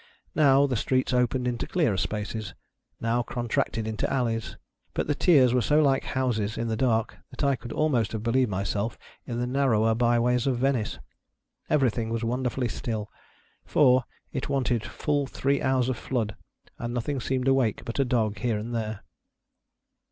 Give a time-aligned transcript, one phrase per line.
[0.33, 2.55] Now, the streets opened into clearer spaces,
[2.99, 4.57] now contracted into alleys;
[4.95, 8.23] but the tiers were so like houses, in the dark, that I could almost have
[8.23, 10.97] believed myself in the narrower bye ways of Venice.
[11.69, 13.11] Everything was wonderfully still;
[13.63, 16.31] for, it wanted full three hours of ilood,
[16.79, 19.03] and nothing seemed awake but a dog here and there.